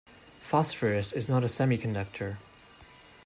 [0.41, 2.37] Phosphorus is not a semiconductor.